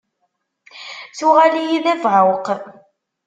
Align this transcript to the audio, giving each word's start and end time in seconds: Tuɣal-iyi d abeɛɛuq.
Tuɣal-iyi 1.17 1.79
d 1.83 1.85
abeɛɛuq. 1.93 2.45